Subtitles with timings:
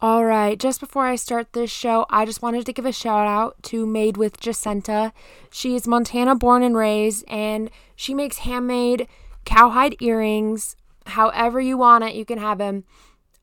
[0.00, 3.26] All right, just before I start this show, I just wanted to give a shout
[3.26, 5.12] out to Made with Jacinta.
[5.50, 9.06] She is Montana born and raised, and she makes handmade
[9.44, 10.76] cowhide earrings.
[11.06, 12.84] However, you want it, you can have them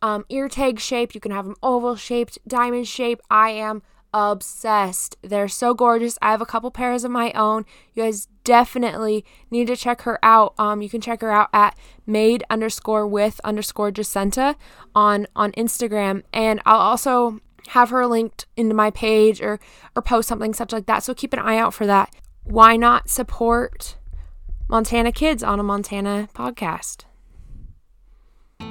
[0.01, 3.23] um, ear tag shaped, you can have them oval shaped, diamond shaped.
[3.29, 3.81] I am
[4.13, 5.17] obsessed.
[5.21, 6.17] They're so gorgeous.
[6.21, 7.65] I have a couple pairs of my own.
[7.93, 10.53] You guys definitely need to check her out.
[10.57, 14.55] Um, you can check her out at made underscore with underscore Jacinta
[14.95, 19.59] on on Instagram, and I'll also have her linked into my page or
[19.95, 21.03] or post something such like that.
[21.03, 22.13] So keep an eye out for that.
[22.43, 23.97] Why not support
[24.67, 27.05] Montana kids on a Montana podcast?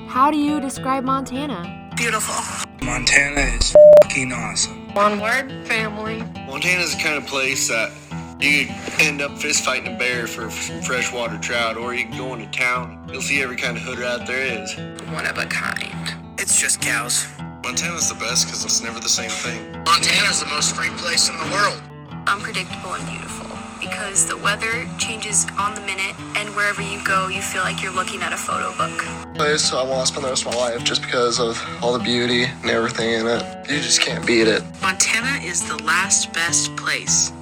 [0.09, 1.93] How do you describe Montana?
[1.97, 2.67] Beautiful.
[2.83, 4.80] Montana is fucking awesome.
[4.95, 6.19] One word, family.
[6.47, 7.93] Montana's the kind of place that
[8.41, 12.19] you could end up fist fighting a bear for some freshwater trout, or you can
[12.19, 13.09] go into town.
[13.13, 14.75] You'll see every kind of hood rat there is.
[15.13, 16.15] One of a kind.
[16.39, 17.27] It's just cows.
[17.63, 19.73] Montana's the best because it's never the same thing.
[19.85, 21.81] Montana's the most free place in the world.
[22.27, 23.50] unpredictable and beautiful
[23.81, 27.93] because the weather changes on the minute and wherever you go you feel like you're
[27.93, 30.85] looking at a photo book place I want to spend the rest of my life
[30.85, 33.43] just because of all the beauty and everything in it.
[33.71, 34.63] You just can't beat it.
[34.83, 37.33] Montana is the last best place.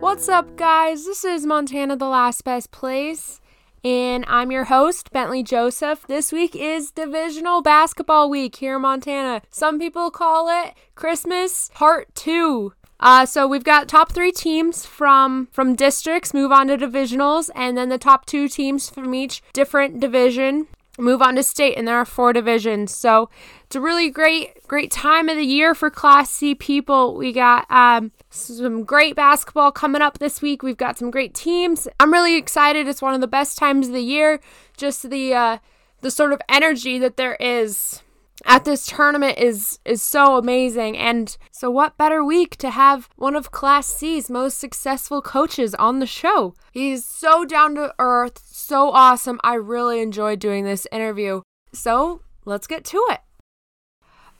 [0.00, 1.06] What's up, guys?
[1.06, 3.40] This is Montana, the last best place,
[3.82, 6.06] and I'm your host, Bentley Joseph.
[6.06, 9.40] This week is Divisional Basketball Week here in Montana.
[9.48, 12.74] Some people call it Christmas Part 2.
[13.00, 17.76] Uh, so we've got top three teams from from districts move on to divisionals, and
[17.76, 20.66] then the top two teams from each different division
[20.98, 22.92] move on to state, and there are four divisions.
[22.94, 23.30] So
[23.64, 27.14] it's a really great great time of the year for Class C people.
[27.14, 30.62] We got um, some great basketball coming up this week.
[30.62, 31.86] We've got some great teams.
[32.00, 32.88] I'm really excited.
[32.88, 34.40] It's one of the best times of the year.
[34.76, 35.58] Just the uh,
[36.00, 38.02] the sort of energy that there is
[38.44, 43.34] at this tournament is is so amazing and so what better week to have one
[43.34, 46.54] of class C's most successful coaches on the show.
[46.72, 49.40] He's so down to earth, so awesome.
[49.42, 51.42] I really enjoyed doing this interview.
[51.72, 53.20] So, let's get to it.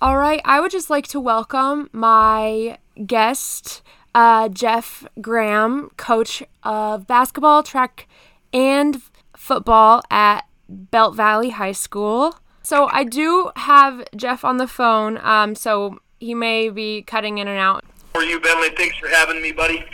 [0.00, 3.82] All right, I would just like to welcome my guest,
[4.14, 8.06] uh, Jeff Graham, coach of basketball, track,
[8.52, 9.02] and
[9.36, 12.36] football at Belt Valley High School.
[12.68, 17.48] So I do have Jeff on the phone, um, so he may be cutting in
[17.48, 17.82] and out.
[18.14, 18.68] Are you, Bentley?
[18.76, 19.86] Thanks for having me, buddy.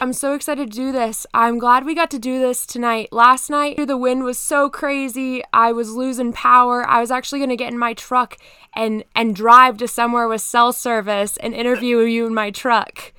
[0.00, 1.26] I'm so excited to do this.
[1.34, 3.12] I'm glad we got to do this tonight.
[3.12, 5.42] Last night, the wind was so crazy.
[5.52, 6.88] I was losing power.
[6.88, 8.38] I was actually going to get in my truck
[8.74, 13.12] and and drive to somewhere with cell service and interview you in my truck.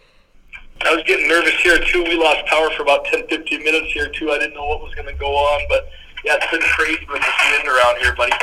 [0.82, 2.04] I was getting nervous here, too.
[2.04, 4.32] We lost power for about 10, 15 minutes here, too.
[4.32, 5.88] I didn't know what was going to go on, but
[6.26, 8.34] yeah, it's been crazy with this wind around here, buddy.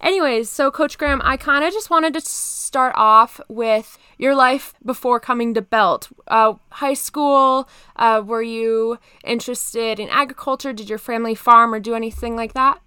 [0.00, 4.72] Anyways, so Coach Graham, I kind of just wanted to start off with your life
[4.84, 6.08] before coming to Belt.
[6.26, 10.72] Uh, high school, uh, were you interested in agriculture?
[10.72, 12.80] Did your family farm or do anything like that?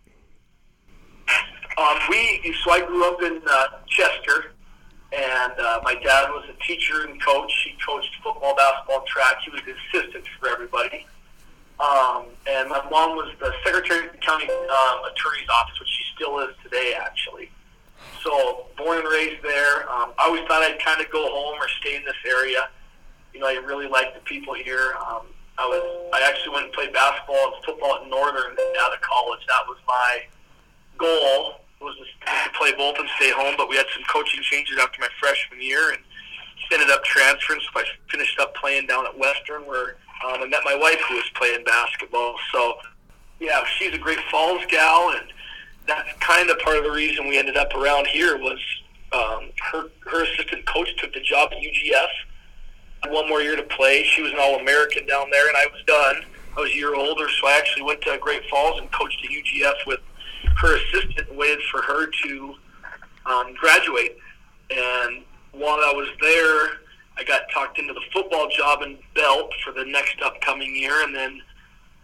[1.78, 4.52] Um, we so I grew up in uh, Chester,
[5.12, 7.52] and uh, my dad was a teacher and coach.
[7.66, 9.38] He coached football, basketball, track.
[9.44, 11.08] He was the assistant for everybody.
[11.84, 16.04] Um, and my mom was the secretary of the county um, attorney's office, which she
[16.16, 17.52] still is today, actually.
[18.24, 19.84] So born and raised there.
[19.92, 22.70] Um, I always thought I'd kind of go home or stay in this area.
[23.34, 24.96] You know, I really like the people here.
[24.96, 25.28] Um,
[25.58, 25.84] I was
[26.14, 29.42] I actually went and played basketball and football at Northern out of college.
[29.48, 30.24] That was my
[30.98, 32.06] goal was to,
[32.58, 33.56] play both and stay home.
[33.58, 36.00] But we had some coaching changes after my freshman year and
[36.72, 37.60] ended up transferring.
[37.62, 41.16] So I finished up playing down at Western where um, I met my wife who
[41.16, 42.36] was playing basketball.
[42.52, 42.76] So
[43.40, 45.28] yeah, she's a great Falls gal, and
[45.88, 48.60] that's kind of part of the reason we ended up around here was
[49.12, 53.12] um, her her assistant coach took the job at UGF.
[53.12, 54.04] One more year to play.
[54.04, 56.24] She was an All American down there, and I was done.
[56.56, 59.32] I was a year older, so I actually went to Great Falls and coached at
[59.32, 60.00] UGF with
[60.58, 62.56] her assistant and waited for her to
[63.26, 64.18] um, graduate.
[64.70, 66.83] And while I was there,
[67.18, 71.16] I got talked into the football job in Belt for the next upcoming year, and
[71.16, 71.42] then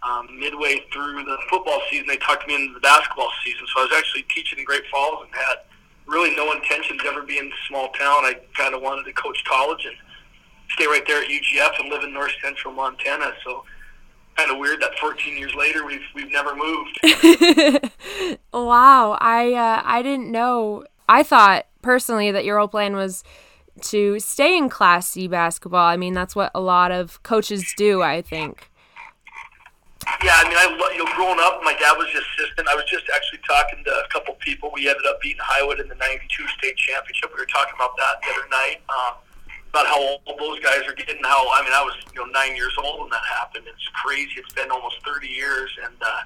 [0.02, 3.66] um, midway through the football season, they talked me into the basketball season.
[3.74, 5.56] So I was actually teaching in Great Falls and had
[6.06, 8.24] really no intentions ever being in a small town.
[8.24, 9.94] I kind of wanted to coach college and
[10.70, 13.32] stay right there at UGF and live in North Central Montana.
[13.44, 13.64] So
[14.36, 16.98] kind of weird that 14 years later we've we've never moved.
[18.52, 20.84] wow, I uh, I didn't know.
[21.08, 23.24] I thought personally that your whole plan was
[23.82, 25.86] to stay in Class C basketball.
[25.86, 28.70] I mean, that's what a lot of coaches do, I think.
[30.24, 32.68] yeah, I mean, I you know, growing up, my dad was the assistant.
[32.68, 34.70] I was just actually talking to a couple people.
[34.74, 37.30] We ended up beating Highwood in the '92 state championship.
[37.34, 38.80] We were talking about that the other night.
[38.88, 39.14] Um,
[39.70, 41.22] about how old those guys are getting.
[41.22, 43.64] How I mean, I was you know nine years old when that happened.
[43.66, 44.34] It's crazy.
[44.36, 46.22] It's been almost 30 years, and uh,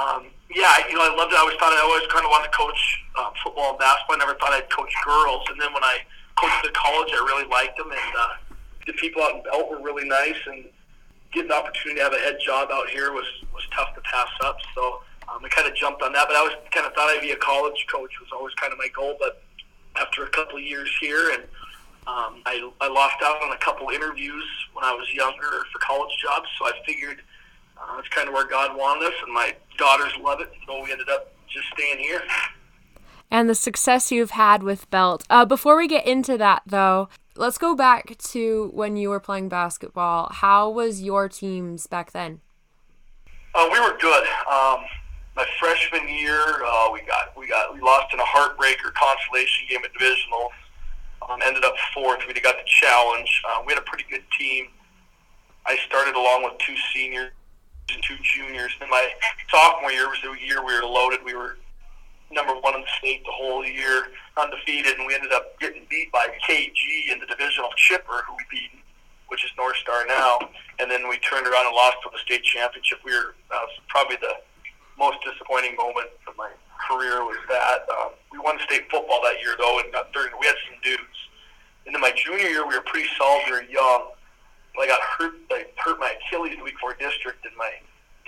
[0.00, 1.36] um, yeah, you know, I loved it.
[1.36, 2.80] I always thought I always kind of wanted to coach
[3.16, 4.16] uh, football and basketball.
[4.16, 6.00] I never thought I'd coach girls, and then when I
[6.38, 8.28] coached at college, I really liked them, and uh,
[8.86, 10.64] the people out in Belt were really nice, and
[11.32, 14.30] getting the opportunity to have a head job out here was was tough to pass
[14.44, 14.56] up.
[14.74, 17.20] So um, I kind of jumped on that, but I was kind of thought I'd
[17.20, 19.16] be a college coach was always kind of my goal.
[19.18, 19.42] But
[19.96, 21.42] after a couple of years here, and
[22.06, 26.12] um, I, I lost out on a couple interviews when I was younger for college
[26.22, 27.20] jobs, so I figured
[27.76, 30.92] uh, that's kind of where God wanted us, and my daughters love it, so we
[30.92, 32.22] ended up just staying here.
[33.30, 35.24] And the success you've had with Belt.
[35.28, 39.48] Uh, before we get into that, though, let's go back to when you were playing
[39.48, 40.28] basketball.
[40.32, 42.40] How was your teams back then?
[43.54, 44.26] Uh, we were good.
[44.50, 44.84] Um,
[45.36, 49.80] my freshman year, uh, we got we got we lost in a heartbreaker consolation game
[49.84, 50.50] at divisional.
[51.28, 52.20] Um, ended up fourth.
[52.26, 53.42] We got the challenge.
[53.48, 54.66] Uh, we had a pretty good team.
[55.66, 57.30] I started along with two seniors
[57.92, 58.72] and two juniors.
[58.80, 59.08] Then my
[59.50, 61.20] sophomore year was the year we were loaded.
[61.24, 61.58] We were
[62.30, 66.12] number one in the state the whole year, undefeated, and we ended up getting beat
[66.12, 68.70] by KG in the divisional chipper, who we beat,
[69.28, 70.38] which is North Star now.
[70.78, 72.98] And then we turned around and lost to the state championship.
[73.04, 74.34] We were uh, probably the
[74.98, 76.50] most disappointing moment of my
[76.88, 77.86] career was that.
[77.88, 80.30] Um, we won state football that year though, and got third.
[80.40, 81.18] We had some dudes.
[81.86, 83.42] And then my junior year, we were pretty solid.
[83.46, 84.12] We were young.
[84.78, 85.34] I got hurt.
[85.50, 87.72] I hurt my Achilles the week before district, and my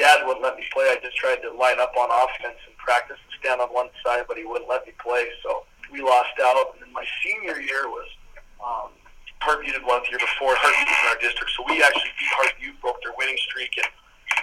[0.00, 0.88] dad wouldn't let me play.
[0.88, 4.24] I just tried to line up on offense and practice and stand on one side,
[4.24, 5.28] but he wouldn't let me play.
[5.44, 6.72] So we lost out.
[6.72, 8.08] And then my senior year was
[8.64, 8.90] um,
[9.44, 10.56] Heart Butte had won the year before.
[10.56, 13.38] Heart Butte was in our district, so we actually beat Heart Butte, broke their winning
[13.52, 13.88] streak, and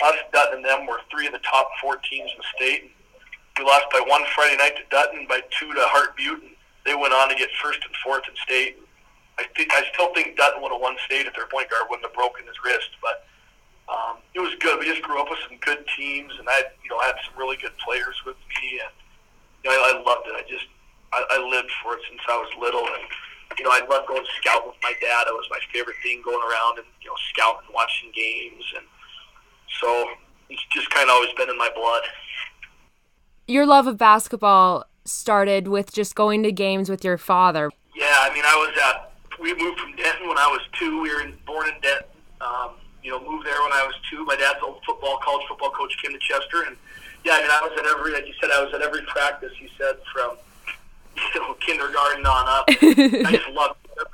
[0.05, 2.93] us, Dutton, and them were three of the top four teams in the state.
[3.57, 6.53] We lost by one Friday night to Dutton, by two to Hart and
[6.85, 8.79] they went on to get first and fourth in state.
[9.37, 12.07] I think I still think Dutton would have won state if their point guard wouldn't
[12.07, 13.26] have broken his wrist, but
[13.87, 14.79] um, it was good.
[14.79, 17.57] We just grew up with some good teams, and I, you know, had some really
[17.57, 18.93] good players with me, and
[19.63, 20.35] you know, I, I loved it.
[20.35, 20.67] I just,
[21.13, 23.07] I, I lived for it since I was little, and
[23.57, 25.27] you know, I loved going scout with my dad.
[25.27, 28.85] It was my favorite thing, going around and you know, scouting, watching games, and
[29.79, 30.11] so
[30.49, 32.03] it's just kind of always been in my blood.
[33.47, 37.71] Your love of basketball started with just going to games with your father.
[37.95, 39.13] Yeah, I mean, I was at.
[39.39, 41.01] We moved from Denton when I was two.
[41.01, 42.09] We were in, born in Denton.
[42.41, 42.71] Um,
[43.07, 44.25] you know, moved there when I was two.
[44.25, 46.75] My dad's old football, college football coach came to Chester, and
[47.23, 48.11] yeah, I mean, I was at every.
[48.11, 49.55] Like you said, I was at every practice.
[49.63, 50.35] You said from
[51.33, 52.65] you know kindergarten on up.
[52.67, 54.07] I just loved it.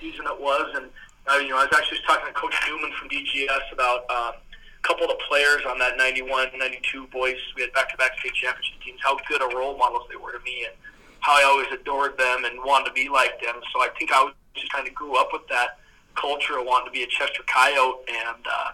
[0.00, 0.88] season it was, and
[1.28, 4.08] uh, you know, I was actually talking to Coach Newman from DGS about.
[4.08, 4.32] Uh,
[4.78, 8.80] a couple of the players on that 91, 92 boys, we had back-to-back state championship
[8.80, 10.72] teams, how good of role models they were to me and
[11.18, 13.56] how I always adored them and wanted to be like them.
[13.74, 15.82] So I think I was just kind of grew up with that
[16.14, 18.70] culture of wanting to be a Chester Coyote and, uh,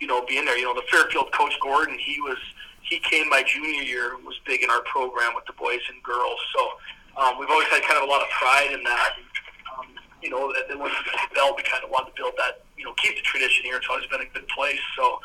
[0.00, 0.58] you know, being there.
[0.58, 2.38] You know, the Fairfield coach Gordon, he was,
[2.82, 6.38] he came my junior year, was big in our program with the boys and girls.
[6.54, 9.12] So um, we've always had kind of a lot of pride in that.
[9.78, 9.86] Um,
[10.22, 12.34] you know, and then when we got to Belt, we kind of wanted to build
[12.38, 13.76] that, you know, keep the tradition here.
[13.76, 14.80] It's always been a good place.
[14.96, 15.20] So,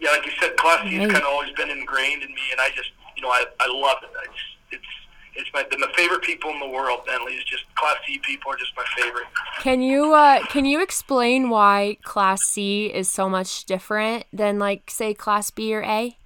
[0.00, 1.12] yeah, like you said, Class C has Right.
[1.12, 3.98] kind of always been ingrained in me, and I just, you know, I, I love
[4.02, 4.10] it.
[4.10, 4.92] I just, it's,
[5.36, 7.00] it's my, they're my favorite people in the world.
[7.06, 9.26] Bentley is just Class C people are just my favorite.
[9.60, 14.90] Can you uh, can you explain why Class C is so much different than like
[14.90, 16.16] say Class B or A?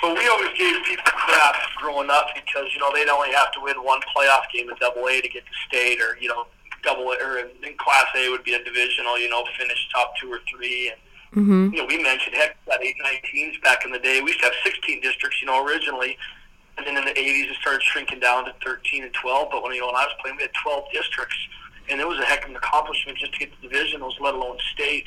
[0.00, 3.60] But we always gave people crap growing up because you know they'd only have to
[3.60, 6.46] win one playoff game in Double A to get to state, or you know,
[6.82, 7.48] Double A, or in,
[7.78, 10.90] Class A would be a divisional, you know, finish top two or three.
[10.90, 10.98] And
[11.34, 11.74] Mm-hmm.
[11.74, 14.20] you know, we mentioned heck, we had eight, nine teams back in the day.
[14.20, 16.16] We used to have 16 districts, you know, originally,
[16.78, 19.48] and then in the 80s it started shrinking down to 13 and 12.
[19.50, 21.36] But when you know when I was playing, we had 12 districts,
[21.88, 24.58] and it was a heck of an accomplishment just to get the divisionals, let alone
[24.72, 25.06] state.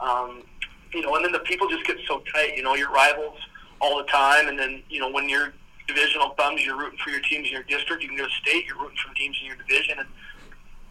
[0.00, 0.44] Um,
[0.92, 2.56] you know, and then the people just get so tight.
[2.56, 3.38] You know, your rivals
[3.80, 5.52] all the time, and then you know when your
[5.86, 8.02] divisional comes, you're rooting for your teams in your district.
[8.02, 10.08] You can go to state, you're rooting for teams in your division, and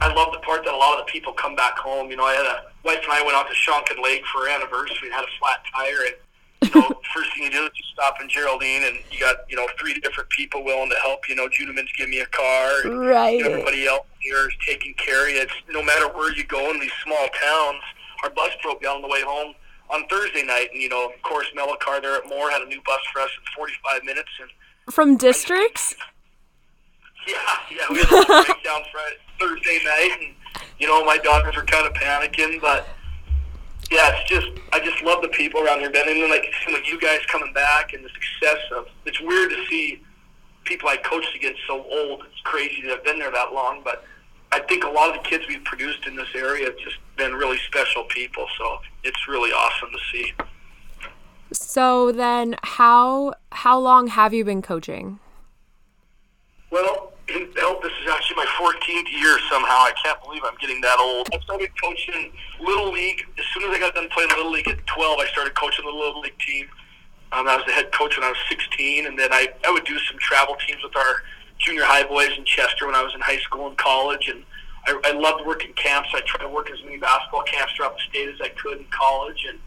[0.01, 2.09] I love the part that a lot of the people come back home.
[2.09, 4.49] You know, I had a wife and I went out to Shonkin Lake for our
[4.49, 6.15] anniversary and had a flat tire, and
[6.63, 9.55] you know, first thing you do is you stop in Geraldine, and you got you
[9.55, 11.27] know three different people willing to help.
[11.29, 13.41] You know, Judeman's give me a car, and Right.
[13.45, 15.41] everybody else here is taking care of you.
[15.41, 17.81] It's no matter where you go in these small towns.
[18.23, 19.53] Our bus broke down on the way home
[19.89, 22.81] on Thursday night, and you know, of course, Mellocar there at Moore had a new
[22.85, 24.49] bus for us in 45 minutes, and
[24.93, 25.95] From districts?
[27.27, 27.35] yeah,
[27.69, 30.33] yeah, we had a little breakdown Friday, Thursday night, and
[30.79, 32.87] you know, my daughters were kind of panicking, but
[33.91, 36.07] yeah, it's just I just love the people around here, Ben.
[36.07, 39.65] And then like seeing you guys coming back and the success of it's weird to
[39.67, 40.01] see
[40.65, 42.23] people I coached against so old.
[42.29, 44.03] It's crazy that I've been there that long, but
[44.51, 47.33] I think a lot of the kids we've produced in this area have just been
[47.33, 48.45] really special people.
[48.57, 50.33] So it's really awesome to see.
[51.53, 55.19] So then, how how long have you been coaching?
[56.69, 59.83] Well, in Belt, this is actually my 14th year somehow.
[59.83, 61.27] I can't believe I'm getting that old.
[61.33, 62.31] I started coaching
[62.61, 63.25] Little League.
[63.37, 65.91] As soon as I got done playing Little League at 12, I started coaching the
[65.91, 66.67] Little League team.
[67.33, 69.83] Um, I was the head coach when I was 16, and then I, I would
[69.83, 71.23] do some travel teams with our
[71.59, 74.29] junior high boys in Chester when I was in high school and college.
[74.29, 74.43] And
[74.85, 76.09] I, I loved working camps.
[76.13, 78.85] I tried to work as many basketball camps throughout the state as I could in
[78.89, 79.59] college, and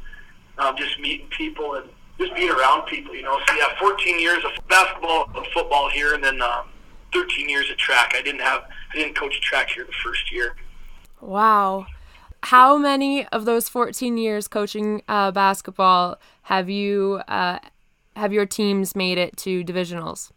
[0.57, 3.15] um, just meeting people and just being around people.
[3.15, 6.70] You know, so yeah, 14 years of basketball and football here, and then um,
[7.13, 8.13] 13 years at track.
[8.15, 8.63] I didn't have
[8.93, 10.55] I didn't coach track here the first year.
[11.21, 11.87] Wow.
[12.45, 17.59] How many of those 14 years coaching uh, basketball have you uh,
[18.17, 20.31] have your teams made it to divisionals?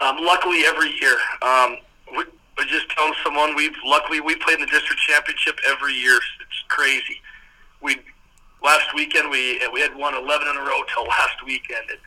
[0.00, 1.16] Um, luckily, every year.
[1.42, 1.78] Um,
[2.16, 2.24] we,
[2.58, 6.16] I just telling someone we've luckily we played in the district championship every year.
[6.16, 7.20] It's crazy.
[7.80, 7.96] We
[8.62, 11.88] last weekend we we had won 11 in a row till last weekend.
[11.90, 11.98] And,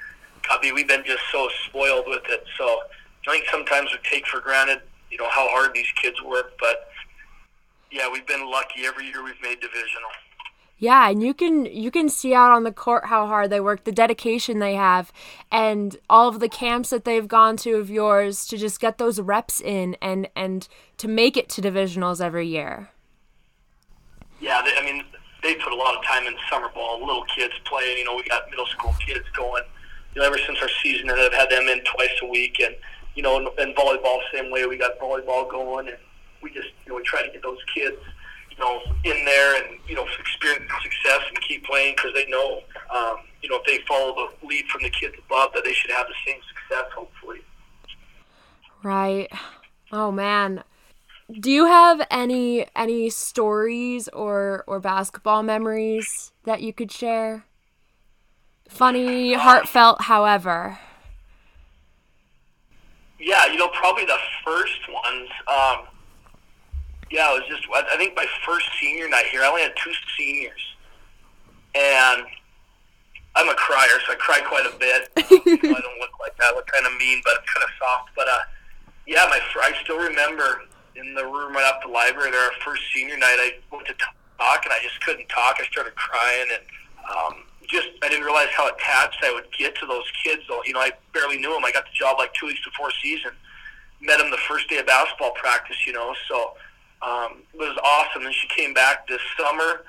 [0.49, 2.43] I mean, we've been just so spoiled with it.
[2.57, 2.81] So
[3.27, 6.53] I think sometimes we take for granted, you know, how hard these kids work.
[6.59, 6.89] But
[7.91, 10.09] yeah, we've been lucky every year we've made divisional.
[10.81, 13.83] Yeah, and you can you can see out on the court how hard they work,
[13.83, 15.13] the dedication they have,
[15.51, 19.21] and all of the camps that they've gone to of yours to just get those
[19.21, 22.89] reps in and and to make it to divisionals every year.
[24.39, 25.03] Yeah, they, I mean,
[25.43, 26.99] they put a lot of time in summer ball.
[26.99, 27.99] Little kids playing.
[27.99, 29.63] You know, we got middle school kids going.
[30.15, 32.75] You know, ever since our season, I've had them in twice a week, and
[33.15, 34.65] you know, and, and volleyball same way.
[34.65, 35.97] We got volleyball going, and
[36.41, 37.97] we just you know we try to get those kids
[38.51, 42.61] you know in there and you know experience success and keep playing because they know
[42.93, 45.91] um, you know if they follow the lead from the kids above that they should
[45.91, 47.39] have the same success hopefully.
[48.83, 49.29] Right.
[49.91, 50.63] Oh man.
[51.39, 57.45] Do you have any any stories or or basketball memories that you could share?
[58.67, 60.79] Funny, heartfelt, however.
[63.21, 65.29] Yeah, you know, probably the first ones.
[65.47, 65.85] Um,
[67.11, 67.67] yeah, it was just.
[67.71, 70.61] I think my first senior night here, I only had two seniors,
[71.75, 72.23] and
[73.35, 75.09] I'm a crier, so I cry quite a bit.
[75.17, 76.51] I don't look like that.
[76.51, 78.09] I look kind of mean, but I'm kind of soft.
[78.15, 78.39] But uh,
[79.05, 80.63] yeah, my I still remember
[80.95, 83.37] in the room right off the library there, our first senior night.
[83.37, 85.57] I went to talk, and I just couldn't talk.
[85.59, 86.63] I started crying, and
[87.05, 90.43] um, just I didn't realize how attached I would get to those kids.
[90.47, 91.65] Though you know, I barely knew them.
[91.65, 93.31] I got the job like two weeks before season.
[94.01, 95.77] Met them the first day of basketball practice.
[95.85, 96.53] You know, so
[97.01, 98.25] um, it was awesome.
[98.25, 99.85] And she came back this summer.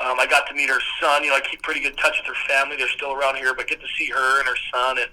[0.00, 1.24] Um, I got to meet her son.
[1.24, 2.76] You know, I keep pretty good touch with her family.
[2.76, 5.10] They're still around here, but get to see her and her son and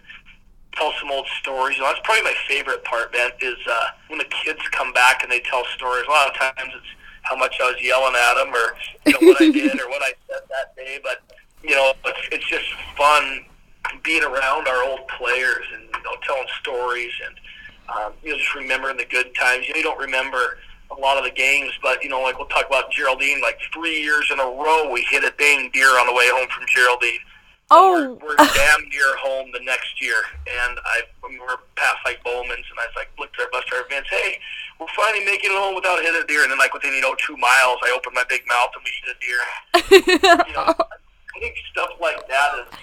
[0.75, 1.77] tell some old stories.
[1.77, 5.23] You know, that's probably my favorite part, man, is uh, when the kids come back
[5.23, 6.05] and they tell stories.
[6.07, 6.91] A lot of times it's
[7.23, 10.03] how much I was yelling at them or you know what I did or what
[10.03, 10.99] I said that day.
[11.01, 11.23] But
[11.67, 12.65] you know, it's, it's just
[12.97, 13.45] fun
[14.03, 17.35] being around our old players and you know telling stories and
[17.95, 19.67] um, you know just remembering the good times.
[19.67, 20.57] You know, you don't remember
[20.91, 23.41] a lot of the games, but you know, like we'll talk about Geraldine.
[23.41, 26.47] Like three years in a row, we hit a dang deer on the way home
[26.49, 27.19] from Geraldine.
[27.71, 32.65] Oh, we're, we're damn near home the next year, and I were past like Bowman's,
[32.69, 34.37] and I was like, looked at our bus driver Vince, hey,
[34.79, 37.15] we're finally making it home without hitting a deer, and then like within you know
[37.17, 39.41] two miles, I opened my big mouth and we hit a deer.
[40.45, 40.73] you know,
[41.35, 42.79] I think stuff like that is,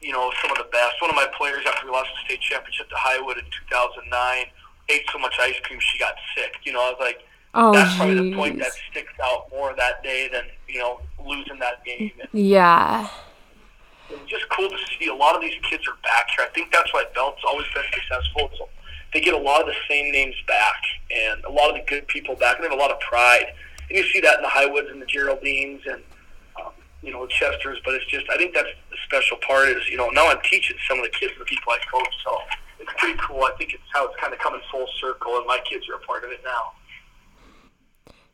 [0.00, 1.00] you know, some of the best.
[1.00, 4.46] One of my players after we lost the state championship to Highwood in 2009
[4.88, 6.52] ate so much ice cream she got sick.
[6.64, 7.20] You know, I was like,
[7.54, 11.58] oh, that's probably the point that sticks out more that day than you know losing
[11.60, 12.10] that game.
[12.20, 13.08] And Yeah.
[14.10, 16.46] it's just cool to see a lot of these kids are back here.
[16.48, 18.50] I think that's why Belt's always been successful.
[18.58, 18.68] So
[19.14, 22.06] they get a lot of the same names back and a lot of the good
[22.08, 23.46] people back, and they have a lot of pride.
[23.88, 26.02] And you see that in the Highwoods and the Geraldines and
[27.02, 27.78] you know Chesters.
[27.84, 30.76] But it's just I think that's the special part is you know now I'm teaching
[30.88, 32.38] some of the kids the people I coach, so
[32.78, 33.44] it's pretty cool.
[33.44, 36.00] I think it's how it's kind of coming full circle, and my kids are a
[36.00, 36.72] part of it now.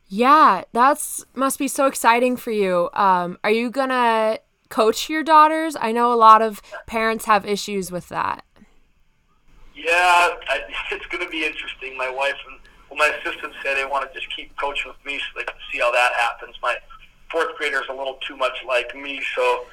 [0.07, 2.89] Yeah, that's must be so exciting for you.
[2.93, 5.75] Um, are you gonna coach your daughters?
[5.79, 8.43] I know a lot of parents have issues with that.
[9.77, 11.97] Yeah, I, it's going to be interesting.
[11.97, 12.59] My wife and
[12.89, 15.55] well, my assistant said they want to just keep coaching with me so they can
[15.71, 16.55] see how that happens.
[16.61, 16.75] My
[17.31, 19.65] fourth grader is a little too much like me, so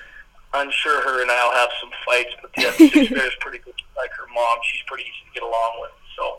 [0.53, 2.35] I'm sure her and I'll have some fights.
[2.41, 4.59] But yeah, the sixth grader is pretty good, like her mom.
[4.65, 5.91] She's pretty easy to get along with.
[6.17, 6.39] So,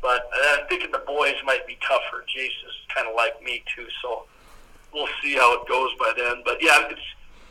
[0.00, 2.24] but uh, I'm thinking the boys might be tougher.
[2.28, 4.24] Jace is kind of like me too, so
[4.92, 6.42] we'll see how it goes by then.
[6.44, 7.00] But yeah, it's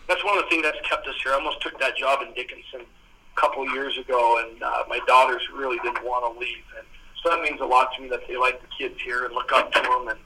[0.07, 1.33] that's one of the things that's kept us here.
[1.33, 5.00] I almost took that job in Dickinson a couple of years ago, and uh, my
[5.07, 6.86] daughters really didn't want to leave, and
[7.24, 9.51] so that means a lot to me that they like the kids here and look
[9.51, 10.19] up to them, and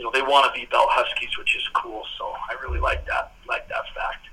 [0.00, 2.02] you know they want to be Belt Huskies, which is cool.
[2.16, 4.28] So I really like that like that fact.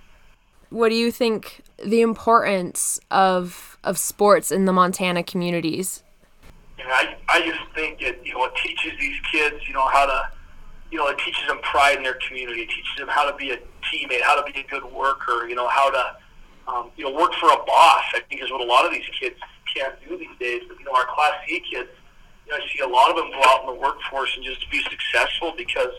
[0.69, 6.03] What do you think the importance of of sports in the Montana communities?
[6.79, 10.05] And I, I just think it, you know, it teaches these kids, you know, how
[10.05, 10.29] to,
[10.91, 12.61] you know, it teaches them pride in their community.
[12.61, 15.55] It teaches them how to be a teammate, how to be a good worker, you
[15.55, 16.15] know, how to,
[16.67, 18.05] um, you know, work for a boss.
[18.13, 19.35] I think is what a lot of these kids
[19.75, 20.61] can't do these days.
[20.67, 21.97] But you know, our Class C kids, you know,
[22.51, 25.53] I see a lot of them go out in the workforce and just be successful
[25.57, 25.93] because,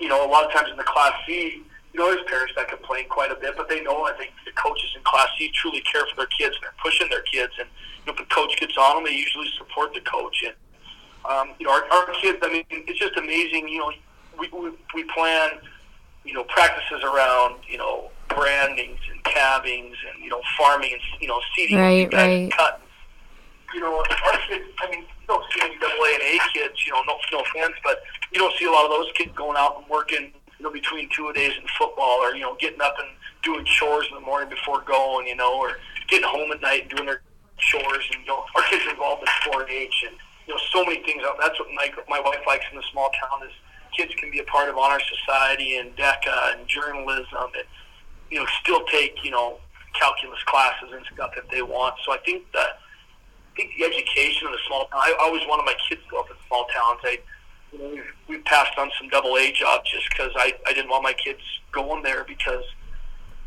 [0.00, 1.62] you know, a lot of times in the Class C,
[1.92, 4.52] you know, there's parents that complain quite a bit, but they know I think the
[4.52, 7.52] coaches in Class C truly care for their kids and they're pushing their kids.
[7.58, 7.68] And
[8.04, 10.44] you know, if the coach gets on them, they usually support the coach.
[10.44, 10.54] And
[11.24, 13.68] um, you know, our, our kids, I mean, it's just amazing.
[13.68, 13.92] You know,
[14.38, 15.50] we, we we plan,
[16.24, 21.28] you know, practices around you know brandings and calvings and you know farming and you
[21.28, 22.80] know seeding right, and cut.
[23.72, 24.64] You know, our kids.
[24.82, 26.86] I mean, you don't see any double and A kids.
[26.86, 28.02] You know, no no offense, but
[28.32, 31.08] you don't see a lot of those kids going out and working you know, between
[31.10, 33.08] two days in football, or you know, getting up and
[33.42, 35.78] doing chores in the morning before going, you know, or
[36.08, 37.22] getting home at night and doing their
[37.58, 38.04] chores.
[38.12, 40.16] And you know, our kids are involved in 4-H and
[40.46, 41.22] you know, so many things.
[41.40, 43.54] That's what my my wife likes in the small town is
[43.96, 47.64] kids can be a part of honor society and DECA and journalism, and
[48.30, 49.58] you know, still take you know
[49.98, 51.94] calculus classes and stuff if they want.
[52.04, 52.78] So I think that
[53.54, 54.98] I think the education in the small town.
[54.98, 56.98] I always wanted my kids to go up in small towns.
[57.04, 57.18] I
[58.28, 61.40] we've passed on some double A jobs just because I, I didn't want my kids
[61.72, 62.64] going there because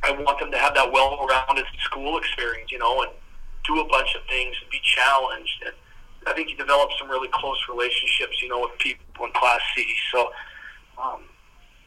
[0.03, 3.11] I want them to have that well-rounded school experience, you know, and
[3.65, 5.63] do a bunch of things and be challenged.
[5.65, 5.75] And
[6.27, 9.85] I think you develop some really close relationships, you know, with people in Class C.
[10.13, 10.31] So
[11.01, 11.21] um,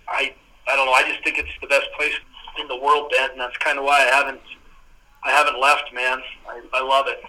[0.08, 0.34] I
[0.68, 0.92] I don't know.
[0.92, 2.14] I just think it's the best place
[2.60, 4.40] in the world, Ben, and that's kind of why I haven't
[5.24, 6.20] I haven't left, man.
[6.48, 7.22] I, I love it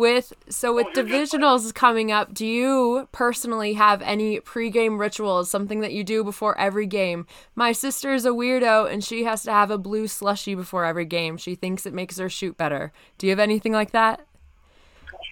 [0.00, 5.92] with so with divisionals coming up do you personally have any pregame rituals something that
[5.92, 7.26] you do before every game?
[7.54, 11.04] My sister is a weirdo and she has to have a blue slushy before every
[11.04, 11.36] game.
[11.36, 12.92] She thinks it makes her shoot better.
[13.18, 14.26] Do you have anything like that?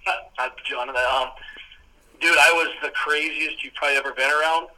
[0.68, 1.30] John, um,
[2.20, 4.68] dude i was the craziest you've probably ever been around.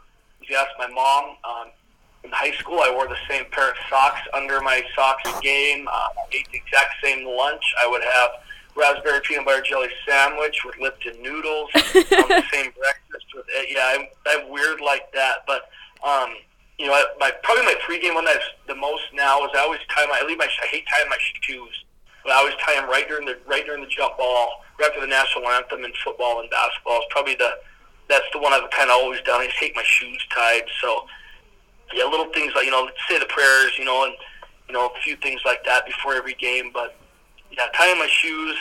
[0.41, 1.67] If you ask my mom um,
[2.23, 6.09] in high school i wore the same pair of socks under my socks game uh,
[6.31, 7.65] ate the exact same lunch.
[7.83, 8.31] I would have
[8.81, 13.27] raspberry peanut butter jelly sandwich with Lipton noodles on the same breakfast.
[13.35, 13.69] With it.
[13.71, 15.69] Yeah, I'm, I'm weird like that, but
[16.03, 16.35] um,
[16.79, 20.07] you know, my probably my pregame one that's the most now is I always tie
[20.07, 21.85] my I leave my I hate tying my shoes,
[22.25, 25.01] but I always tie them right during the right during the jump ball, right after
[25.01, 26.99] the national anthem in football and basketball.
[27.05, 27.51] It's probably the
[28.09, 29.41] that's the one I've kind of always done.
[29.41, 31.07] I just hate my shoes tied, so
[31.93, 34.15] yeah, little things like you know, say the prayers, you know, and
[34.69, 36.97] you know, a few things like that before every game, but
[37.51, 38.57] yeah, tying my shoes.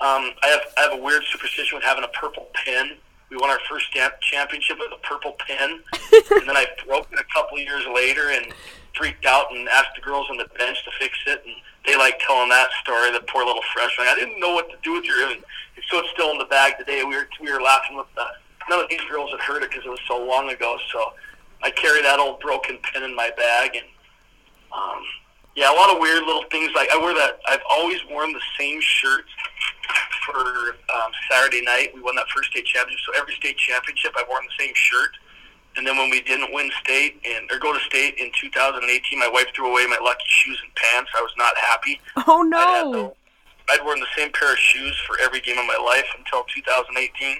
[0.00, 2.96] Um, I have I have a weird superstition with having a purple pin.
[3.30, 5.80] We won our first championship with a purple pin,
[6.38, 8.54] and then I broke it a couple years later and
[8.96, 12.20] freaked out and asked the girls on the bench to fix it, and they like
[12.26, 13.10] telling that story.
[13.12, 14.06] The poor little freshman.
[14.08, 15.16] I didn't know what to do with your.
[15.30, 15.42] And
[15.90, 17.04] so it's still in the bag today.
[17.04, 18.24] We were we were laughing with the.
[18.70, 20.76] None of these girls had heard it because it was so long ago.
[20.92, 21.12] So
[21.62, 23.86] I carry that old broken pin in my bag, and
[24.72, 25.02] um,
[25.58, 26.70] yeah, a lot of weird little things.
[26.76, 27.40] Like I wear that.
[27.48, 29.24] I've always worn the same shirt
[30.24, 31.90] for um, Saturday night.
[31.92, 33.02] We won that first state championship.
[33.04, 35.18] So every state championship, I've worn the same shirt.
[35.76, 39.26] And then when we didn't win state and or go to state in 2018, my
[39.26, 41.10] wife threw away my lucky shoes and pants.
[41.18, 42.00] I was not happy.
[42.28, 43.16] Oh no!
[43.68, 46.44] I'd, I'd worn the same pair of shoes for every game of my life until
[46.54, 47.38] 2018.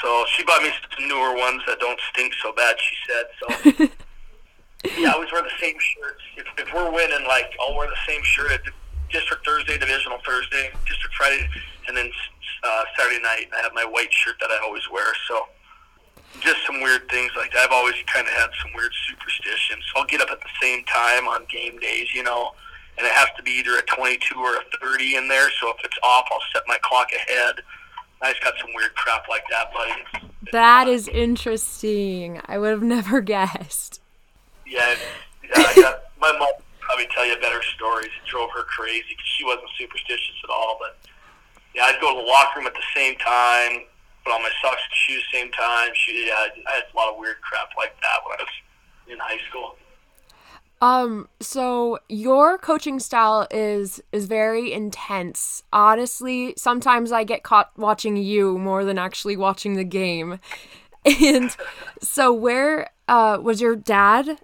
[0.00, 2.76] So she bought me some newer ones that don't stink so bad.
[2.80, 3.88] She said so.
[5.14, 6.22] Always wear the same shirts.
[6.36, 8.60] If, if we're winning, like I'll wear the same shirt at
[9.10, 11.48] District Thursday, Divisional Thursday, District Friday,
[11.86, 12.10] and then
[12.64, 15.06] uh, Saturday night I have my white shirt that I always wear.
[15.28, 15.46] So
[16.40, 17.70] just some weird things like that.
[17.70, 19.84] I've always kind of had some weird superstitions.
[19.86, 22.50] So I'll get up at the same time on game days, you know,
[22.98, 25.48] and it has to be either a 22 or a 30 in there.
[25.60, 27.62] So if it's off, I'll set my clock ahead.
[28.20, 30.28] I just got some weird crap like that, buddy.
[30.50, 32.40] That is interesting.
[32.46, 34.00] I would have never guessed.
[34.66, 34.94] Yeah,
[35.42, 35.50] yeah.
[35.56, 36.48] I got, my mom
[36.80, 38.12] probably tell you better stories.
[38.12, 40.78] It drove her crazy because she wasn't superstitious at all.
[40.78, 40.98] But
[41.74, 43.88] yeah, I'd go to the locker room at the same time,
[44.24, 45.90] put on my socks and shoes at the same time.
[45.94, 48.56] She, yeah, I had a lot of weird crap like that when I was
[49.08, 49.76] in high school.
[50.80, 55.62] Um, so your coaching style is is very intense.
[55.72, 60.40] Honestly, sometimes I get caught watching you more than actually watching the game.
[61.06, 61.54] And
[62.00, 64.38] so where uh, was your dad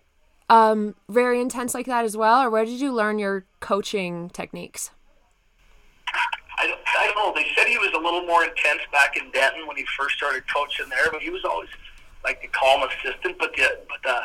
[0.50, 4.90] um, very intense like that as well, or where did you learn your coaching techniques?
[6.58, 7.32] I don't, I don't know.
[7.34, 10.42] They said he was a little more intense back in Denton when he first started
[10.52, 11.68] coaching there, but he was always
[12.24, 13.38] like the calm assistant.
[13.38, 14.20] But the but the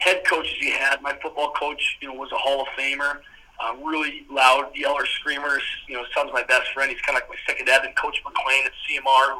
[0.00, 3.20] head coaches he had, my football coach, you know, was a Hall of Famer.
[3.60, 5.62] Uh, really loud yeller screamers.
[5.88, 6.90] You know, son's my best friend.
[6.90, 7.84] He's kind of like my second dad.
[7.84, 9.38] And Coach McLean at CMR,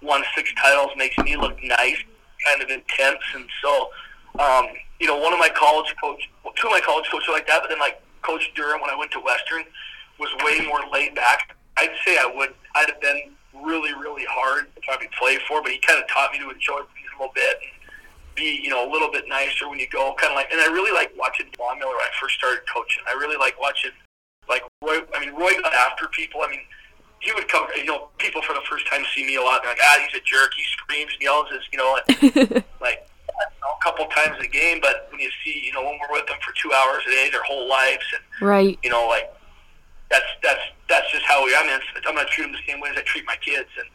[0.00, 1.98] who won six titles, makes me look nice,
[2.46, 3.20] kind of intense.
[3.34, 3.90] And so,
[4.38, 4.66] um,
[5.00, 7.46] you know, one of my college coach, well, two of my college coaches were like
[7.48, 7.62] that.
[7.62, 9.64] But then, like Coach Durham, when I went to Western,
[10.18, 11.56] was way more laid back.
[11.76, 12.54] I'd say I would.
[12.76, 13.32] I'd have been
[13.64, 16.78] really, really hard to probably play for, but he kind of taught me to enjoy
[16.94, 17.56] things a little bit.
[17.62, 17.80] And,
[18.36, 20.50] be you know a little bit nicer when you go, kind of like.
[20.50, 23.02] And I really like watching Vaughn Miller when I first started coaching.
[23.08, 23.92] I really like watching
[24.48, 25.00] like Roy.
[25.14, 26.42] I mean, Roy got after people.
[26.42, 26.60] I mean,
[27.20, 27.66] he would come.
[27.76, 29.62] You know, people for the first time see me a lot.
[29.62, 30.52] They're like, ah, he's a jerk.
[30.56, 31.46] He screams and yells.
[31.50, 33.09] His, you know, like, like
[33.40, 34.78] a couple times a game.
[34.80, 37.28] But when you see, you know, when we're with them for two hours a day,
[37.30, 39.32] their whole lives, and right, you know, like
[40.10, 41.54] that's that's that's just how we.
[41.54, 43.88] I mean, I'm gonna treat them the same way as I treat my kids, and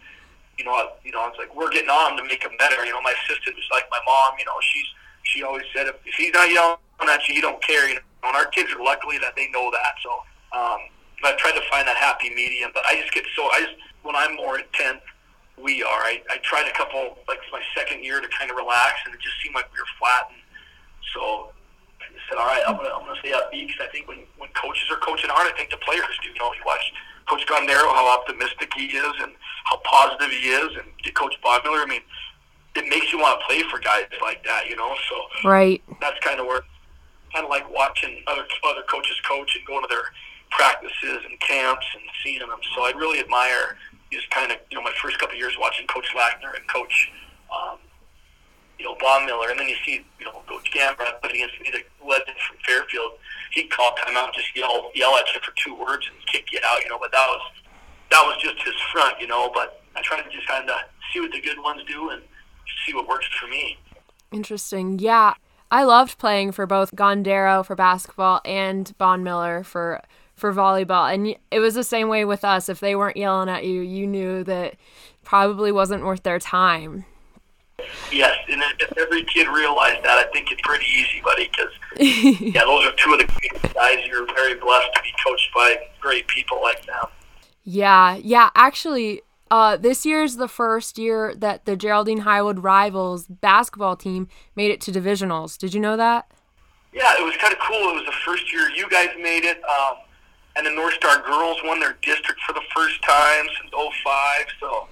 [0.58, 2.86] you know, I, you know, I was like, we're getting on to make him better.
[2.86, 4.40] You know, my assistant was like my mom.
[4.40, 4.88] You know, she's
[5.24, 6.78] she always said if, if he's not yelling
[7.10, 7.90] at you, you don't care.
[7.90, 9.94] You know, and our kids are luckily that they know that.
[10.02, 10.12] So
[10.58, 10.80] um,
[11.24, 14.16] I tried to find that happy medium, but I just get so I just when
[14.16, 15.02] I'm more intense,
[15.62, 16.02] we are.
[16.04, 19.22] I, I tried a couple like my second year to kind of relax, and it
[19.22, 20.28] just seemed like we were flat.
[20.30, 20.42] And
[21.14, 21.52] so
[22.04, 24.28] I just said, all right, I'm gonna I'm gonna stay upbeat because I think when
[24.38, 26.30] when coaches are coaching hard, I think the players do.
[26.30, 26.84] You know, you watch
[27.28, 29.32] Coach Gondero, how optimistic he is and
[29.66, 31.82] how positive he is, and Coach Bodmiller.
[31.82, 32.02] I mean,
[32.76, 34.94] it makes you want to play for guys like that, you know.
[35.10, 36.62] So right, that's kind of where,
[37.34, 40.12] kind of like watching other other coaches coach and going to their
[40.52, 42.50] practices and camps and seeing them.
[42.76, 43.78] So I really admire
[44.16, 47.12] just kind of you know my first couple years watching Coach Lackner and Coach.
[47.52, 47.78] Um,
[48.78, 51.72] you know, Bob Miller, and then you see, you know, Coach Gambra put against me,
[51.72, 53.14] the legend from Fairfield.
[53.54, 56.84] He'd call timeout, just yell, yell at you for two words and kick you out,
[56.84, 57.00] you know.
[57.00, 57.42] But that was
[58.12, 59.50] that was just his front, you know.
[59.54, 60.76] But I try to just kind of
[61.14, 62.22] see what the good ones do and
[62.86, 63.78] see what works for me.
[64.32, 65.00] Interesting.
[65.00, 65.36] Yeah,
[65.72, 70.02] I loved playing for both Gondero for basketball and Bon Miller for
[70.36, 72.70] for volleyball, and it was the same way with us.
[72.70, 74.76] If they weren't yelling at you, you knew that
[75.24, 77.06] probably wasn't worth their time.
[78.12, 81.50] Yes, and if every kid realized that, I think it's pretty easy, buddy.
[81.50, 85.78] Because yeah, those are two of the guys you're very blessed to be coached by
[86.00, 87.06] great people like them.
[87.64, 88.50] Yeah, yeah.
[88.56, 89.22] Actually,
[89.52, 94.72] uh, this year is the first year that the Geraldine Highwood Rivals basketball team made
[94.72, 95.58] it to divisionals.
[95.58, 96.32] Did you know that?
[96.94, 97.90] Yeah, it was kind of cool.
[97.90, 99.98] It was the first year you guys made it, um,
[100.56, 104.48] and the North Star girls won their district for the first time since '05.
[104.60, 104.88] So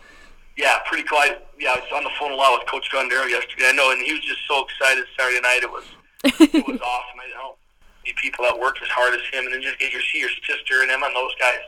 [0.58, 1.18] yeah, pretty cool.
[1.20, 3.70] I, yeah, I was on the phone a lot with Coach Gondero yesterday.
[3.70, 5.64] I know, and he was just so excited Saturday night.
[5.64, 5.86] It was
[6.24, 7.18] it was awesome.
[7.18, 7.58] I don't
[8.06, 10.30] see people that worked as hard as him, and then just get your see your
[10.46, 11.64] sister and him and those guys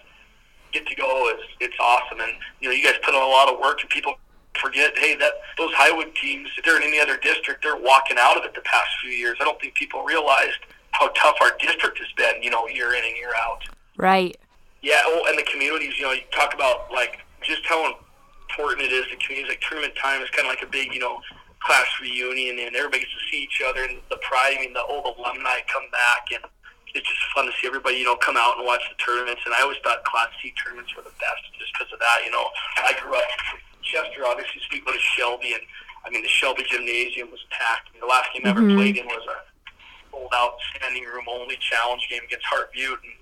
[0.71, 1.33] get to go.
[1.33, 3.89] It's it's awesome, and you know, you guys put in a lot of work, and
[3.89, 4.13] people
[4.61, 4.93] forget.
[4.97, 8.45] Hey, that those Highwood teams, if they're in any other district, they're walking out of
[8.45, 9.37] it the past few years.
[9.41, 12.43] I don't think people realized how tough our district has been.
[12.43, 13.65] You know, year in and year out.
[13.97, 14.37] Right.
[14.81, 15.01] Yeah.
[15.05, 15.97] Oh, and the communities.
[15.97, 17.95] You know, you talk about like just how
[18.49, 19.49] important it is to communities.
[19.49, 21.21] Like tournament time is kind of like a big, you know,
[21.63, 24.55] class reunion, and everybody gets to see each other, and the pride.
[24.57, 26.43] I mean, the old alumni come back, and
[26.93, 29.41] it's just fun to see everybody, you know, come out and watch the tournaments.
[29.45, 32.21] And I always thought Class C tournaments were the best just because of that.
[32.23, 32.45] You know,
[32.83, 33.25] I grew up
[33.81, 35.63] Chester, obviously, so we go to Shelby, and
[36.05, 37.89] I mean, the Shelby Gymnasium was packed.
[37.89, 38.75] I mean, the last game I ever Mhm.
[38.77, 39.37] played in was a
[40.11, 43.13] sold out standing room only challenge game against Heart Butte, and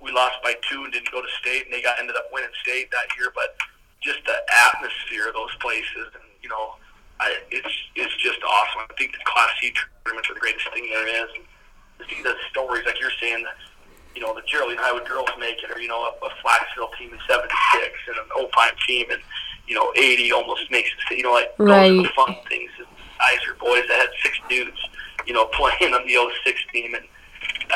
[0.00, 2.52] we lost by two and didn't go to state, and they got ended up winning
[2.62, 3.32] state that year.
[3.34, 3.56] But
[4.00, 4.36] just the
[4.68, 6.76] atmosphere of those places, and you know,
[7.20, 8.86] I, it's it's just awesome.
[8.88, 9.72] I think the Class C
[10.04, 11.30] tournaments are the greatest thing there is.
[11.34, 11.44] And
[11.98, 13.44] to see the stories like you're saying,
[14.14, 17.12] you know, the Geraldine Highwood girls make it, or you know, a, a Flaxville team
[17.12, 17.48] in '76
[18.08, 19.20] and an oh Opheim team and
[19.66, 21.16] you know '80 almost makes it.
[21.16, 22.70] You know, like those are the fun things.
[23.18, 24.78] Guys boys that had six dudes,
[25.26, 27.04] you know, playing on the 06 team, and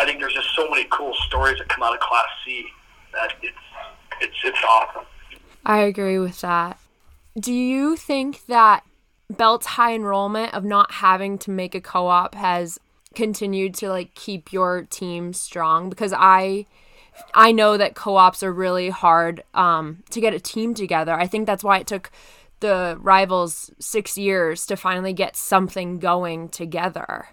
[0.00, 2.64] I think there's just so many cool stories that come out of Class C
[3.12, 3.56] that it's
[4.22, 5.04] it's it's awesome.
[5.66, 6.78] I agree with that.
[7.38, 8.82] Do you think that
[9.28, 12.78] Belt's high enrollment of not having to make a co-op has
[13.14, 15.90] continued to like keep your team strong?
[15.90, 16.64] Because I
[17.34, 21.12] I know that co-ops are really hard um, to get a team together.
[21.12, 22.10] I think that's why it took
[22.60, 27.28] the rivals six years to finally get something going together.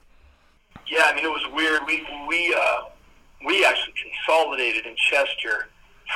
[0.89, 1.81] Yeah, I mean it was weird.
[1.85, 2.81] We we uh,
[3.45, 5.67] we actually consolidated in Chester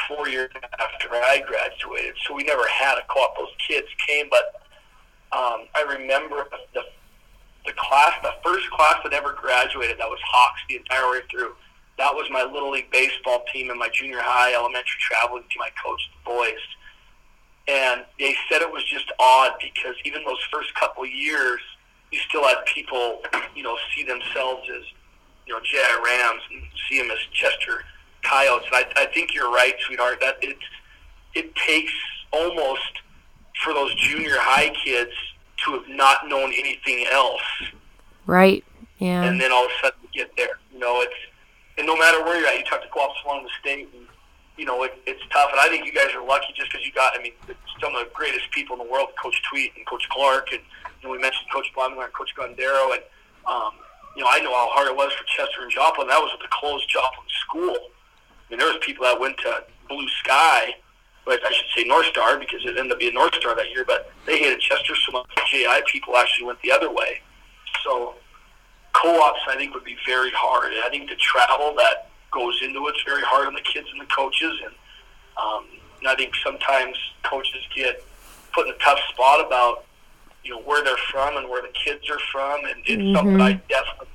[0.08, 3.38] four years after I graduated, so we never had a co-op.
[3.38, 4.62] Those kids came, but
[5.34, 6.82] um, I remember the
[7.66, 11.54] the class, the first class that ever graduated, that was Hawks the entire way through.
[11.98, 15.62] That was my little league baseball team and my junior high elementary traveling team.
[15.62, 16.64] I coached the boys,
[17.68, 21.60] and they said it was just odd because even those first couple years,
[22.12, 23.22] you still had people,
[23.56, 24.84] you know, see themselves as,
[25.48, 26.02] you know, J.I.
[26.06, 27.84] Rams and see them as Chester
[28.24, 28.68] Coyotes.
[28.74, 30.20] And I, I think you're right, sweetheart.
[30.22, 30.58] That it
[31.34, 31.94] it takes
[32.32, 33.02] almost
[33.64, 35.12] for those junior high kids
[35.66, 37.42] to have not known anything else,
[38.26, 38.64] Right.
[38.98, 39.24] Yeah.
[39.24, 40.60] and then all of a sudden get there.
[40.74, 41.14] You know, it's
[41.78, 44.06] and no matter where you're at, you talk to co-ops along the state, and
[44.58, 45.50] you know it, it's tough.
[45.52, 47.14] And I think you guys are lucky just because you got.
[47.18, 47.34] I mean,
[47.82, 50.62] some of the greatest people in the world, Coach Tweet and Coach Clark, and
[51.02, 53.04] you know, we mentioned Coach Blumler and Coach Gondero, and
[53.46, 53.74] um,
[54.16, 56.08] you know, I know how hard it was for Chester and Joplin.
[56.08, 57.78] That was with the closed Joplin school.
[57.78, 60.76] I mean, there was people that went to Blue Sky,
[61.26, 63.86] but I should say North Star because it ended up being North Star that year.
[63.86, 65.28] But they hated Chester so much.
[65.50, 67.22] JI people actually went the other way.
[67.84, 68.16] So
[68.94, 70.74] co-ops, I think, would be very hard.
[70.86, 74.06] I think the travel that goes into it's very hard on the kids and the
[74.06, 74.74] coaches, and,
[75.42, 75.66] um,
[76.00, 78.04] and I think sometimes coaches get
[78.54, 79.86] put in a tough spot about
[80.44, 83.54] you know where they're from and where the kids are from, and it's something I
[83.70, 84.08] definitely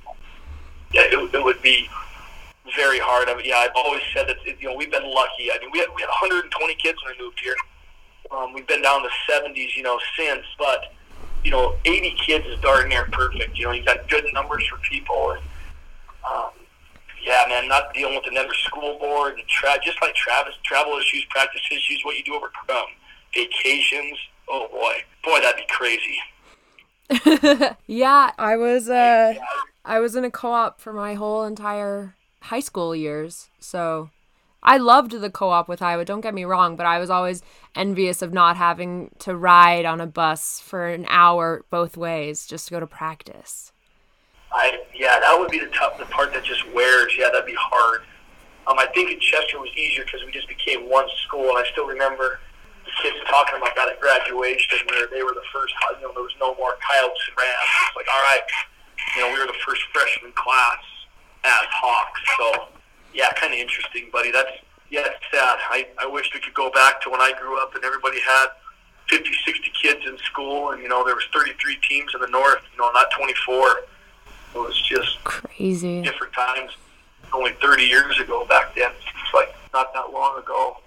[0.93, 1.89] yeah it, it would be
[2.75, 3.29] very hard.
[3.29, 5.53] I mean, yeah, I've always said that you know we've been lucky.
[5.53, 7.55] I mean, we had, we had 120 kids when we moved here.
[8.31, 10.93] Um, we've been down to 70s, you know, since, but
[11.45, 13.57] you know, 80 kids is darn near perfect.
[13.57, 15.43] You know, you got good numbers for people, and
[16.29, 16.51] um,
[17.23, 21.25] yeah, man, not dealing with another school board and tra- just like Travis, travel issues,
[21.31, 22.87] practice issues, what you do over um,
[23.33, 24.19] vacations.
[24.49, 26.19] Oh boy, boy, that'd be crazy.
[27.87, 29.35] yeah, I was uh
[29.85, 33.49] I was in a co-op for my whole entire high school years.
[33.61, 34.11] So
[34.63, 37.43] I loved the co-op with Iowa, don't get me wrong, but I was always
[37.77, 42.67] envious of not having to ride on a bus for an hour both ways just
[42.67, 43.73] to go to practice.
[44.53, 47.13] I yeah, that would be the tough, the part that just wears.
[47.19, 48.03] Yeah, that'd be hard.
[48.67, 51.65] Um, I think in Chester was easier because we just became one school, and I
[51.71, 52.46] still remember the
[53.03, 55.75] kids talking about that at graduation, where they were the first.
[56.01, 57.71] You know, there was no more coyotes and rams.
[57.89, 58.45] It's like, all right,
[59.17, 60.83] you know, we were the first freshman class
[61.45, 62.21] as Hawks.
[62.39, 62.69] So
[63.15, 64.31] yeah, kind of interesting, buddy.
[64.31, 64.51] That's
[64.91, 65.59] yeah, it's sad.
[65.71, 68.47] I I wish we could go back to when I grew up and everybody had
[69.09, 72.63] 50, 60 kids in school, and you know there was 33 teams in the north.
[72.73, 73.81] You know, not 24.
[74.55, 76.03] It was just Crazy.
[76.03, 76.73] different times.
[77.33, 78.91] Only 30 years ago back then.
[78.91, 80.79] It's like not that long ago.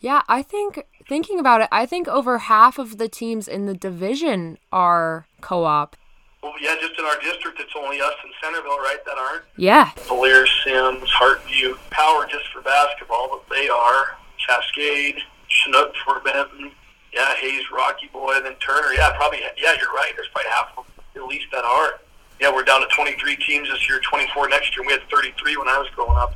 [0.00, 3.74] Yeah, I think thinking about it, I think over half of the teams in the
[3.74, 5.96] division are co-op.
[6.42, 9.42] Well, yeah, just in our district, it's only us in Centerville, right, that aren't.
[9.56, 9.90] Yeah.
[10.06, 14.16] Valier, Simms, Hartview, Power just for basketball, but they are.
[14.46, 15.16] Cascade,
[15.48, 16.70] Chinook for Benton,
[17.12, 18.92] yeah, Hays, Rocky Boy, then Turner.
[18.94, 20.12] Yeah, probably, yeah, you're right.
[20.14, 21.96] There's probably half of them at least that aren't.
[22.40, 24.86] Yeah, we're down to 23 teams this year, 24 next year.
[24.86, 26.34] We had 33 when I was growing up.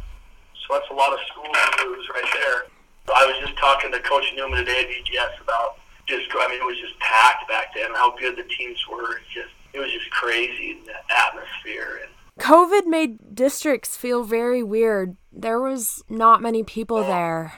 [0.66, 2.64] So that's a lot of schools to lose right there.
[3.08, 6.66] I was just talking to Coach Newman today at VGS about just, I mean, it
[6.66, 9.16] was just packed back then, how good the teams were.
[9.16, 12.00] It's just, it was just crazy, the atmosphere.
[12.02, 15.16] And COVID made districts feel very weird.
[15.32, 17.06] There was not many people oh.
[17.06, 17.54] there.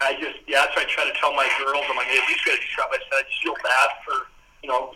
[0.00, 1.84] I just, yeah, that's what I try to tell my girls.
[1.88, 2.88] I'm like, hey, at least got to shop.
[2.90, 4.16] I said, I just feel bad for,
[4.62, 4.94] you know,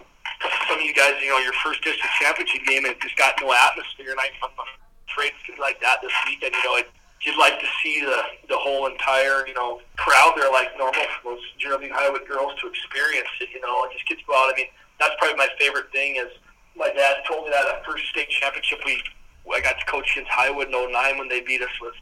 [0.69, 3.37] some of you guys, you know, your first district championship game, and it just got
[3.41, 4.13] no atmosphere.
[4.13, 4.51] And I, I'm
[5.09, 6.55] afraid it's like that this weekend.
[6.57, 6.89] You know, it,
[7.23, 11.35] you'd like to see the the whole entire, you know, crowd there like normal for
[11.35, 13.49] those Geraldine Highwood girls to experience it.
[13.53, 14.53] You know, and just get to go out.
[14.53, 14.67] I mean,
[15.01, 16.31] that's probably my favorite thing is
[16.77, 19.03] my dad told me that at first state championship we
[19.53, 21.95] I got to coach against Highwood in 09 when they beat us was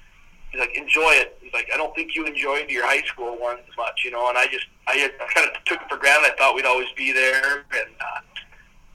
[0.50, 1.38] he's like enjoy it.
[1.40, 4.28] He's like I don't think you enjoyed your high school one as much, you know.
[4.28, 6.32] And I just I kind of took it for granted.
[6.32, 8.20] I thought we'd always be there, and uh,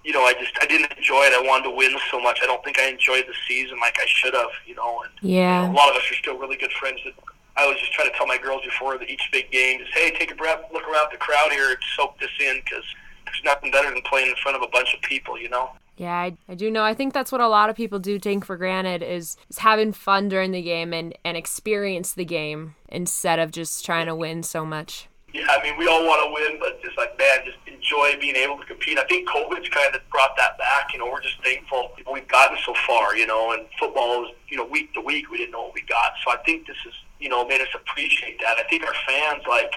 [0.03, 1.33] you know I just I didn't enjoy it.
[1.33, 2.39] I wanted to win so much.
[2.41, 5.01] I don't think I enjoyed the season like I should have, you know.
[5.03, 5.69] And Yeah.
[5.69, 6.99] a lot of us are still really good friends.
[7.05, 7.13] That
[7.57, 10.11] I was just trying to tell my girls before the, each big game, just hey,
[10.11, 12.83] take a breath, look around the crowd here, and soak this in because
[13.25, 15.71] there's nothing better than playing in front of a bunch of people, you know.
[15.97, 16.83] Yeah, I, I do know.
[16.83, 19.91] I think that's what a lot of people do take for granted is, is having
[19.91, 24.43] fun during the game and, and experience the game instead of just trying to win
[24.43, 25.07] so much.
[25.37, 28.35] Yeah, I mean, we all want to win, but just like, man, just enjoy being
[28.35, 28.97] able to compete.
[28.97, 30.91] I think COVID's kind of brought that back.
[30.91, 34.57] You know, we're just thankful we've gotten so far, you know, and football is, you
[34.57, 36.13] know, week to week, we didn't know what we got.
[36.25, 38.57] So I think this is, you know, made us appreciate that.
[38.57, 39.75] I think our fans, like,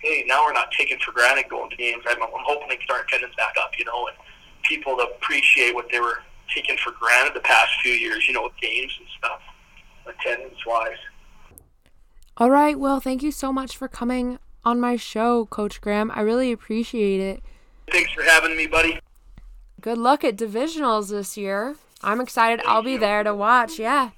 [0.00, 2.02] hey, now we're not taking for granted going to games.
[2.08, 4.16] I'm, I'm hoping they start attendance back up, you know, and
[4.64, 8.42] people to appreciate what they were taking for granted the past few years, you know,
[8.42, 9.40] with games and stuff,
[10.06, 10.98] attendance wise.
[12.36, 12.76] All right.
[12.76, 16.10] Well, thank you so much for coming on my show, Coach Graham.
[16.14, 17.42] I really appreciate it.
[17.90, 19.00] Thanks for having me, buddy.
[19.80, 21.76] Good luck at divisionals this year.
[22.02, 22.60] I'm excited.
[22.66, 23.78] I'll be there to watch.
[23.78, 24.10] Yeah.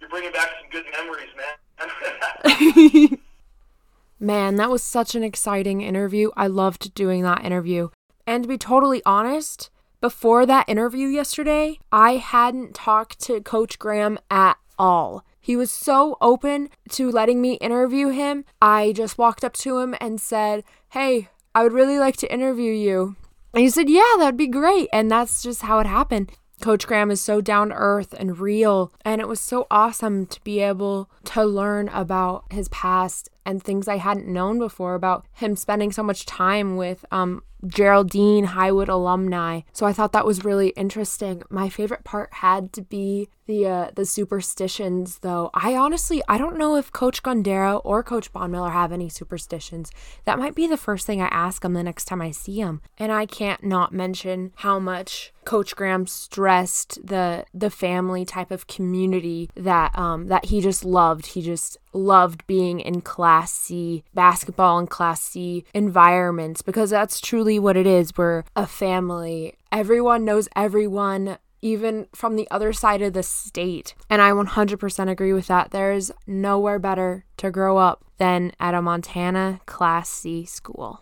[0.00, 3.18] You're bringing back some good memories, man.
[4.20, 6.30] Man, that was such an exciting interview.
[6.36, 7.88] I loved doing that interview.
[8.26, 9.68] And to be totally honest,
[10.00, 15.24] before that interview yesterday, I hadn't talked to Coach Graham at all.
[15.42, 18.44] He was so open to letting me interview him.
[18.62, 22.72] I just walked up to him and said, Hey, I would really like to interview
[22.72, 23.16] you.
[23.52, 24.88] And he said, Yeah, that'd be great.
[24.92, 26.30] And that's just how it happened.
[26.60, 28.92] Coach Graham is so down to earth and real.
[29.04, 33.88] And it was so awesome to be able to learn about his past and things
[33.88, 39.62] I hadn't known before about him spending so much time with um, Geraldine Highwood alumni.
[39.72, 41.42] So I thought that was really interesting.
[41.50, 45.50] My favorite part had to be the uh, the superstitions, though.
[45.54, 49.90] I honestly I don't know if Coach Gondera or Coach Bonmiller have any superstitions.
[50.24, 52.82] That might be the first thing I ask them the next time I see them.
[52.98, 58.66] And I can't not mention how much Coach Graham stressed the the family type of
[58.66, 61.26] community that um that he just loved.
[61.26, 67.58] He just loved being in Class C basketball and Class C environments because that's truly
[67.58, 68.16] what it is.
[68.16, 69.54] We're a family.
[69.70, 73.94] Everyone knows everyone even from the other side of the state.
[74.10, 75.70] And I 100% agree with that.
[75.70, 81.00] There's nowhere better to grow up than at a Montana Class C school.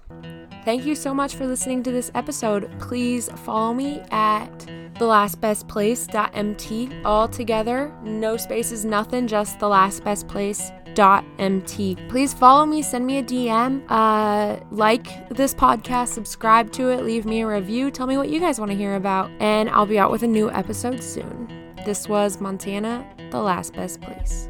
[0.64, 2.70] Thank you so much for listening to this episode.
[2.78, 4.50] Please follow me at
[4.94, 7.92] thelastbestplace.mt all together.
[8.02, 11.96] No spaces, nothing, just the last best place mt.
[12.08, 17.24] Please follow me, send me a DM, uh, like this podcast, subscribe to it, leave
[17.24, 19.98] me a review, tell me what you guys want to hear about, and I'll be
[19.98, 21.74] out with a new episode soon.
[21.84, 24.48] This was Montana, the last best place.